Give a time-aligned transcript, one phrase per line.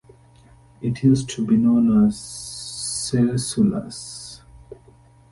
[0.81, 4.41] It used to be known as "Cesullas".